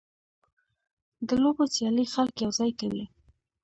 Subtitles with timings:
[1.27, 3.05] د لوبو سیالۍ خلک یوځای کوي.